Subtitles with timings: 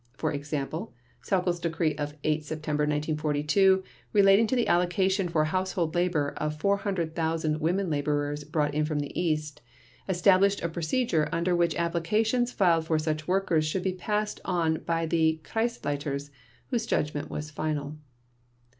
[0.13, 6.33] For example, Sauckel's decree of 8 September 1942, relating to the allocation for household labor
[6.37, 9.61] of 400,000 women laborers brought in from the East,
[10.09, 15.05] established a procedure under which applications filed for such workers should be passed on by
[15.05, 16.31] the Kreisleiters,
[16.71, 17.97] whose judgment was final.